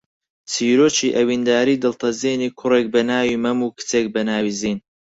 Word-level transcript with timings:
چیرۆکی 0.51 1.09
ئەوینداریی 1.15 1.81
دڵتەزێنی 1.83 2.49
کوڕێک 2.59 2.87
بە 2.93 3.01
ناوی 3.09 3.41
مەم 3.43 3.59
و 3.61 3.73
کچێک 3.77 4.05
بە 4.13 4.21
ناوی 4.29 4.53
زین 4.59 4.77